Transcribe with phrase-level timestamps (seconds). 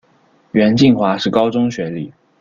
[0.53, 2.11] 袁敬华是高中学历。